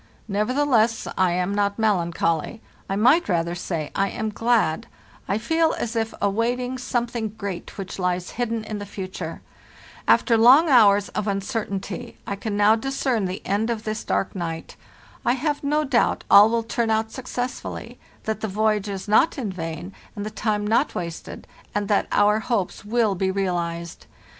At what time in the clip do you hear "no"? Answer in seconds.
15.63-15.83